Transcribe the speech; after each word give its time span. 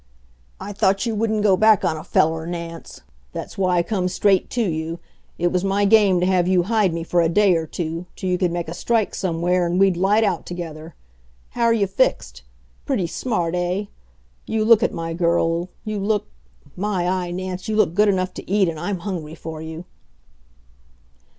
"I 0.59 0.73
thought 0.73 1.05
you 1.05 1.13
wouldn't 1.13 1.43
go 1.43 1.55
back 1.55 1.85
on 1.85 1.95
a 1.95 2.03
feller, 2.03 2.47
Nance. 2.47 3.01
That's 3.33 3.55
why 3.55 3.77
I 3.77 3.83
come 3.83 4.07
straight 4.07 4.49
to 4.49 4.63
you. 4.67 4.97
It 5.37 5.51
was 5.51 5.63
my 5.63 5.85
game 5.85 6.19
to 6.21 6.25
have 6.25 6.47
you 6.47 6.63
hide 6.63 6.91
me 6.91 7.03
for 7.03 7.21
a 7.21 7.29
day 7.29 7.53
or 7.55 7.67
two, 7.67 8.07
till 8.15 8.27
you 8.27 8.39
could 8.39 8.51
make 8.51 8.67
a 8.67 8.73
strike 8.73 9.13
somewhere 9.13 9.67
and 9.67 9.79
we'd 9.79 9.95
light 9.95 10.23
out 10.23 10.47
together. 10.47 10.95
How're 11.49 11.71
ye 11.73 11.85
fixed? 11.85 12.41
Pretty 12.83 13.05
smart, 13.05 13.53
eh? 13.53 13.85
You 14.47 14.65
look 14.65 14.81
it, 14.81 14.91
my 14.91 15.13
girl, 15.13 15.69
you 15.85 15.99
look 15.99 16.25
My 16.75 17.07
eye, 17.07 17.29
Nance, 17.29 17.67
you 17.69 17.75
look 17.75 17.93
good 17.93 18.09
enough 18.09 18.33
to 18.33 18.49
eat, 18.49 18.67
and 18.67 18.79
I'm 18.79 19.01
hungry 19.01 19.35
for 19.35 19.61
you!" 19.61 19.85